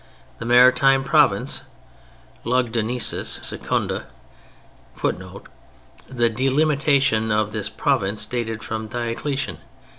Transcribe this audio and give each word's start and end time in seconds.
The 0.39 0.45
maritime 0.47 1.03
province 1.03 1.61
"Lugdunensis 2.43 3.45
Secunda" 3.45 4.05
[Footnote: 4.95 5.45
The 6.09 6.27
delimitation 6.27 7.31
of 7.31 7.51
this 7.51 7.69
province 7.69 8.25
dated 8.25 8.63
from 8.63 8.87
Diocletian. 8.87 9.59